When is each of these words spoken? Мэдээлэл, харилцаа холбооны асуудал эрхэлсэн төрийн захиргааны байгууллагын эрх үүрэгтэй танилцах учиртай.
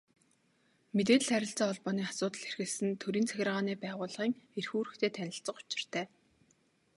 Мэдээлэл, 0.95 1.33
харилцаа 1.33 1.67
холбооны 1.69 2.01
асуудал 2.05 2.43
эрхэлсэн 2.47 2.89
төрийн 3.01 3.27
захиргааны 3.27 3.73
байгууллагын 3.83 4.33
эрх 4.59 4.71
үүрэгтэй 4.77 5.11
танилцах 5.17 5.57
учиртай. 5.61 6.05